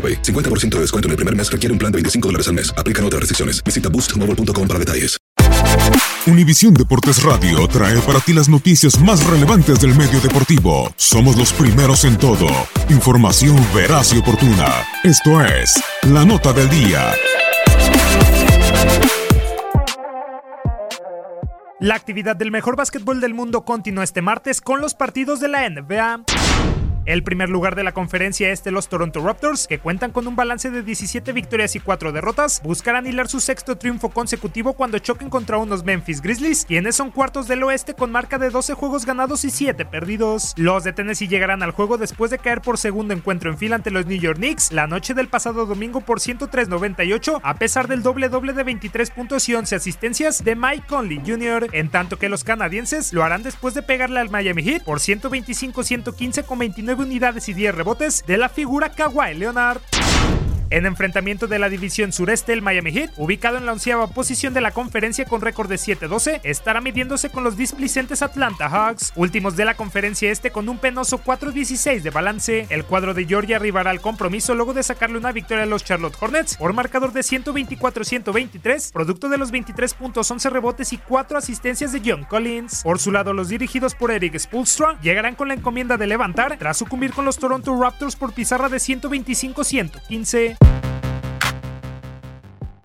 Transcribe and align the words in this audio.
AroPay. 0.00 0.22
50% 0.22 0.76
de 0.76 0.80
descuento 0.80 1.08
en 1.08 1.10
el 1.10 1.16
primer 1.16 1.36
mes 1.36 1.52
requiere 1.52 1.72
un 1.74 1.78
plan 1.78 1.92
de 1.92 1.96
25 1.96 2.28
dólares 2.28 2.48
al 2.48 2.54
mes. 2.54 2.72
Aplican 2.78 3.04
otras 3.04 3.20
restricciones. 3.20 3.62
Visita 3.62 3.90
boostmobile.com 3.90 4.66
para 4.66 4.78
detalles. 4.78 5.20
Univisión 6.26 6.74
Deportes 6.74 7.22
Radio 7.22 7.66
trae 7.66 7.98
para 8.00 8.20
ti 8.20 8.34
las 8.34 8.48
noticias 8.48 9.00
más 9.00 9.24
relevantes 9.26 9.80
del 9.80 9.94
medio 9.94 10.20
deportivo. 10.20 10.92
Somos 10.96 11.36
los 11.36 11.52
primeros 11.52 12.04
en 12.04 12.18
todo. 12.18 12.46
Información 12.88 13.56
veraz 13.74 14.12
y 14.12 14.18
oportuna. 14.18 14.84
Esto 15.02 15.42
es 15.42 15.82
La 16.02 16.24
Nota 16.24 16.52
del 16.52 16.68
Día. 16.68 17.14
La 21.80 21.94
actividad 21.94 22.36
del 22.36 22.50
mejor 22.50 22.76
básquetbol 22.76 23.20
del 23.22 23.32
mundo 23.32 23.64
continúa 23.64 24.04
este 24.04 24.20
martes 24.20 24.60
con 24.60 24.82
los 24.82 24.94
partidos 24.94 25.40
de 25.40 25.48
la 25.48 25.68
NBA. 25.68 26.24
El 27.10 27.24
primer 27.24 27.48
lugar 27.48 27.74
de 27.74 27.82
la 27.82 27.90
conferencia 27.90 28.52
este, 28.52 28.70
los 28.70 28.88
Toronto 28.88 29.20
Raptors, 29.20 29.66
que 29.66 29.80
cuentan 29.80 30.12
con 30.12 30.28
un 30.28 30.36
balance 30.36 30.70
de 30.70 30.84
17 30.84 31.32
victorias 31.32 31.74
y 31.74 31.80
4 31.80 32.12
derrotas, 32.12 32.62
buscarán 32.62 33.04
hilar 33.04 33.26
su 33.26 33.40
sexto 33.40 33.76
triunfo 33.76 34.10
consecutivo 34.10 34.74
cuando 34.74 35.00
choquen 35.00 35.28
contra 35.28 35.58
unos 35.58 35.82
Memphis 35.82 36.22
Grizzlies, 36.22 36.64
quienes 36.64 36.94
son 36.94 37.10
cuartos 37.10 37.48
del 37.48 37.64
oeste 37.64 37.94
con 37.94 38.12
marca 38.12 38.38
de 38.38 38.50
12 38.50 38.74
juegos 38.74 39.06
ganados 39.06 39.44
y 39.44 39.50
7 39.50 39.86
perdidos. 39.86 40.54
Los 40.56 40.84
de 40.84 40.92
Tennessee 40.92 41.26
llegarán 41.26 41.64
al 41.64 41.72
juego 41.72 41.98
después 41.98 42.30
de 42.30 42.38
caer 42.38 42.60
por 42.60 42.78
segundo 42.78 43.12
encuentro 43.12 43.50
en 43.50 43.58
fila 43.58 43.74
ante 43.74 43.90
los 43.90 44.06
New 44.06 44.20
York 44.20 44.38
Knicks 44.38 44.70
la 44.70 44.86
noche 44.86 45.12
del 45.12 45.26
pasado 45.26 45.66
domingo 45.66 46.02
por 46.02 46.20
103-98, 46.20 47.40
a 47.42 47.54
pesar 47.54 47.88
del 47.88 48.04
doble 48.04 48.28
doble 48.28 48.52
de 48.52 48.62
23 48.62 49.10
puntos 49.10 49.48
y 49.48 49.56
11 49.56 49.74
asistencias 49.74 50.44
de 50.44 50.54
Mike 50.54 50.86
Conley 50.86 51.20
Jr., 51.26 51.70
en 51.72 51.88
tanto 51.88 52.20
que 52.20 52.28
los 52.28 52.44
canadienses 52.44 53.12
lo 53.12 53.24
harán 53.24 53.42
después 53.42 53.74
de 53.74 53.82
pegarle 53.82 54.20
al 54.20 54.30
Miami 54.30 54.62
Heat 54.62 54.84
por 54.84 55.00
125-115 55.00 56.44
con 56.44 56.60
29 56.60 56.99
unidades 57.00 57.48
y 57.48 57.54
10 57.54 57.74
rebotes 57.74 58.24
de 58.26 58.36
la 58.36 58.48
figura 58.48 58.92
Kawhi 58.92 59.34
Leonard. 59.34 59.80
En 60.70 60.86
enfrentamiento 60.86 61.48
de 61.48 61.58
la 61.58 61.68
división 61.68 62.12
sureste, 62.12 62.52
el 62.52 62.62
Miami 62.62 62.92
Heat, 62.92 63.10
ubicado 63.16 63.58
en 63.58 63.66
la 63.66 63.72
onceava 63.72 64.06
posición 64.06 64.54
de 64.54 64.60
la 64.60 64.70
conferencia 64.70 65.24
con 65.24 65.40
récord 65.40 65.68
de 65.68 65.74
7-12, 65.74 66.40
estará 66.44 66.80
midiéndose 66.80 67.28
con 67.28 67.42
los 67.42 67.56
displicentes 67.56 68.22
Atlanta 68.22 68.68
Hawks, 68.68 69.12
últimos 69.16 69.56
de 69.56 69.64
la 69.64 69.74
conferencia 69.74 70.30
este 70.30 70.52
con 70.52 70.68
un 70.68 70.78
penoso 70.78 71.20
4-16 71.24 72.02
de 72.02 72.10
balance. 72.10 72.66
El 72.70 72.84
cuadro 72.84 73.14
de 73.14 73.24
Georgia 73.24 73.56
arribará 73.56 73.90
al 73.90 74.00
compromiso 74.00 74.54
luego 74.54 74.72
de 74.72 74.84
sacarle 74.84 75.18
una 75.18 75.32
victoria 75.32 75.64
a 75.64 75.66
los 75.66 75.82
Charlotte 75.82 76.16
Hornets 76.20 76.56
por 76.56 76.72
marcador 76.72 77.12
de 77.12 77.22
124-123, 77.22 78.92
producto 78.92 79.28
de 79.28 79.38
los 79.38 79.50
23 79.50 79.92
puntos, 79.94 80.30
11 80.30 80.50
rebotes 80.50 80.92
y 80.92 80.98
4 80.98 81.36
asistencias 81.36 81.90
de 81.90 82.00
John 82.04 82.22
Collins. 82.22 82.84
Por 82.84 83.00
su 83.00 83.10
lado, 83.10 83.32
los 83.32 83.48
dirigidos 83.48 83.96
por 83.96 84.12
Eric 84.12 84.38
Spolstra 84.38 85.00
llegarán 85.02 85.34
con 85.34 85.48
la 85.48 85.54
encomienda 85.54 85.96
de 85.96 86.06
levantar 86.06 86.58
tras 86.58 86.76
sucumbir 86.76 87.10
con 87.10 87.24
los 87.24 87.38
Toronto 87.38 87.76
Raptors 87.76 88.14
por 88.14 88.32
pizarra 88.32 88.68
de 88.68 88.76
125-115. 88.76 90.59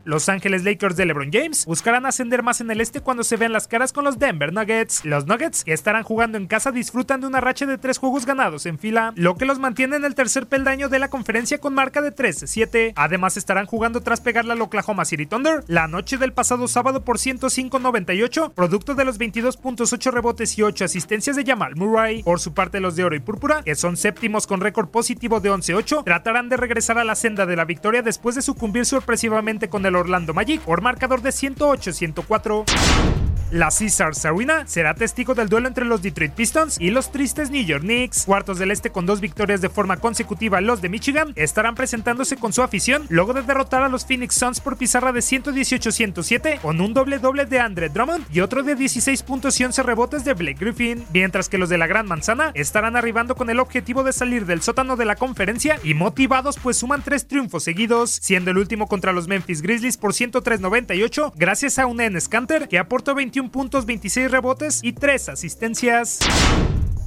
Los 0.06 0.30
Ángeles 0.30 0.64
Lakers 0.64 0.96
de 0.96 1.08
LeBron 1.08 1.32
James 1.34 1.66
buscarán 1.66 2.06
ascender 2.06 2.44
más 2.44 2.62
en 2.62 2.70
el 2.70 2.80
este 2.80 3.02
cuando 3.02 3.24
se 3.24 3.38
vean 3.38 3.52
las 3.52 3.68
caras 3.68 3.92
con 3.92 4.04
los 4.04 4.20
Denver 4.20 4.54
Nuggets. 4.54 5.04
Los 5.04 5.26
Nuggets, 5.26 5.64
que 5.64 5.74
estarán 5.74 6.04
jugando 6.04 6.38
en 6.38 6.46
casa, 6.46 6.72
disfrutan 6.72 7.22
de 7.22 7.28
una 7.28 7.42
racha 7.42 7.66
de 7.66 7.80
tres 7.80 7.98
juegos 7.98 8.28
ganados 8.28 8.68
en 8.68 8.78
fila, 8.78 9.14
lo 9.16 9.36
que 9.36 9.46
los 9.46 9.58
mantiene 9.58 9.96
en 9.96 10.06
el 10.06 10.14
tercer 10.14 10.46
peldaño 10.46 10.90
de 10.90 11.00
la 11.00 11.10
conferencia 11.10 11.58
con 11.58 11.74
marca 11.74 12.04
de 12.04 12.16
13-7. 12.16 12.94
Además, 12.96 13.36
estarán 13.36 13.66
jugando 13.66 14.02
tras 14.02 14.22
pegarle 14.22 14.54
al 14.54 14.62
Oklahoma 14.62 15.06
City 15.06 15.26
Thunder 15.26 15.64
la 15.66 15.88
noche 15.88 16.20
del 16.20 16.34
pasado 16.34 16.68
sábado 16.68 17.04
por 17.04 17.18
105-98, 17.18 18.54
producto 18.54 18.94
de 18.94 19.06
los 19.06 19.18
22 19.18 19.58
puntos, 19.58 19.92
8 19.92 20.12
rebotes 20.12 20.56
y 20.60 20.62
8 20.62 20.86
asistencias 20.86 21.36
de 21.36 21.46
Jamal 21.46 21.76
Murray. 21.76 22.22
Por 22.22 22.40
su 22.40 22.54
parte, 22.54 22.80
los 22.80 22.96
de 22.96 23.06
oro 23.06 23.16
y 23.16 23.22
púrpura, 23.22 23.64
que 23.64 23.74
son 23.74 23.98
séptimos 23.98 24.46
con 24.46 24.62
récord 24.62 24.90
positivo 24.90 25.40
de 25.40 25.50
11-8, 25.50 26.04
tratarán 26.04 26.48
de 26.50 26.58
regresar 26.58 27.00
a 27.00 27.04
la 27.04 27.16
senda 27.16 27.48
de 27.48 27.56
la 27.56 27.66
victoria 27.66 28.04
después 28.04 28.36
de 28.36 28.44
sucumbir 28.44 28.86
sorpresivamente 28.86 29.68
con 29.68 29.84
el 29.84 29.95
Orlando 29.96 30.34
Magic 30.34 30.62
por 30.62 30.82
marcador 30.82 31.22
de 31.22 31.30
108-104. 31.30 33.35
La 33.52 33.70
Caesars 33.70 34.26
Arena 34.26 34.64
será 34.66 34.96
testigo 34.96 35.36
del 35.36 35.50
duelo 35.50 35.68
entre 35.68 35.86
los 35.86 36.02
Detroit 36.02 36.34
Pistons 36.34 36.78
y 36.82 36.90
los 36.90 37.12
tristes 37.12 37.52
New 37.52 37.64
York 37.64 37.84
Knicks. 37.84 38.26
Cuartos 38.26 38.58
del 38.58 38.72
Este 38.72 38.90
con 38.90 39.06
dos 39.06 39.22
victorias 39.22 39.62
de 39.62 39.70
forma 39.70 39.98
consecutiva, 39.98 40.62
los 40.62 40.82
de 40.82 40.90
Michigan 40.90 41.32
estarán 41.36 41.76
presentándose 41.76 42.38
con 42.38 42.54
su 42.54 42.64
afición 42.64 43.06
luego 43.10 43.34
de 43.34 43.44
derrotar 43.44 43.84
a 43.84 43.88
los 43.88 44.06
Phoenix 44.06 44.36
Suns 44.36 44.60
por 44.60 44.78
pizarra 44.78 45.12
de 45.12 45.20
118-107 45.20 46.60
con 46.60 46.82
un 46.82 46.94
doble 46.94 47.20
doble 47.20 47.46
de 47.46 47.60
Andre 47.60 47.90
Drummond 47.90 48.26
y 48.34 48.40
otro 48.40 48.64
de 48.64 48.76
16 48.76 49.22
puntos 49.24 49.60
y 49.60 49.66
11 49.66 49.84
rebotes 49.84 50.26
de 50.26 50.34
Blake 50.34 50.58
Griffin, 50.60 51.06
mientras 51.14 51.48
que 51.48 51.60
los 51.60 51.70
de 51.70 51.78
la 51.78 51.88
Gran 51.88 52.08
Manzana 52.08 52.52
estarán 52.56 52.96
arribando 52.96 53.36
con 53.36 53.52
el 53.52 53.60
objetivo 53.60 54.04
de 54.04 54.14
salir 54.14 54.48
del 54.48 54.64
sótano 54.64 54.96
de 54.96 55.06
la 55.06 55.16
conferencia 55.16 55.80
y 55.84 55.94
motivados 55.94 56.58
pues 56.62 56.78
suman 56.78 57.04
tres 57.04 57.28
triunfos 57.28 57.64
seguidos, 57.64 58.10
siendo 58.10 58.50
el 58.50 58.58
último 58.58 58.88
contra 58.88 59.14
los 59.14 59.28
Memphis 59.28 59.62
Grizzlies 59.62 59.98
por 59.98 60.14
103-98 60.14 61.34
gracias 61.36 61.78
a 61.78 61.86
un 61.86 62.02
Enes 62.02 62.28
Kanter 62.28 62.68
que 62.68 62.80
aportó 62.80 63.14
21 63.36 63.52
puntos, 63.52 63.86
26 63.86 64.32
rebotes 64.32 64.80
y 64.82 64.94
3 64.94 65.28
asistencias. 65.28 66.20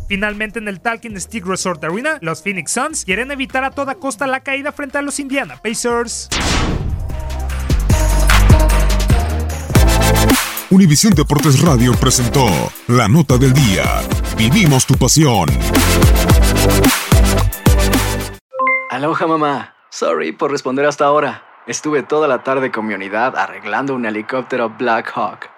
Finalmente 0.08 0.58
en 0.58 0.68
el 0.68 0.78
Talking 0.78 1.18
Stick 1.18 1.46
Resort 1.46 1.82
Arena, 1.84 2.18
los 2.20 2.42
Phoenix 2.42 2.72
Suns 2.72 3.06
quieren 3.06 3.30
evitar 3.30 3.64
a 3.64 3.70
toda 3.70 3.94
costa 3.94 4.26
la 4.26 4.40
caída 4.40 4.72
frente 4.72 4.98
a 4.98 5.02
los 5.02 5.18
Indiana 5.20 5.56
Pacers. 5.62 6.28
Univisión 10.68 11.14
Deportes 11.14 11.62
Radio 11.62 11.94
presentó 11.98 12.46
La 12.88 13.08
Nota 13.08 13.38
del 13.38 13.54
Día. 13.54 13.84
Vivimos 14.36 14.84
tu 14.84 14.96
pasión. 14.96 15.48
Aloha 18.90 19.26
mamá. 19.26 19.74
Sorry 19.88 20.32
por 20.32 20.50
responder 20.50 20.84
hasta 20.84 21.06
ahora. 21.06 21.42
Estuve 21.66 22.02
toda 22.02 22.28
la 22.28 22.42
tarde 22.42 22.70
con 22.70 22.86
mi 22.86 22.92
unidad 22.92 23.34
arreglando 23.34 23.94
un 23.94 24.04
helicóptero 24.04 24.68
Black 24.68 25.10
Hawk. 25.14 25.57